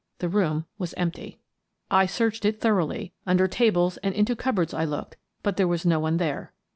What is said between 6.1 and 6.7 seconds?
there.